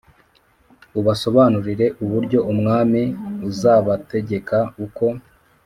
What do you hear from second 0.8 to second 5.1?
ubasobanurire uburyo umwami uzabategeka uko